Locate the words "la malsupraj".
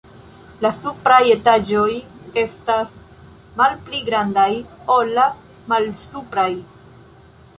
5.19-6.49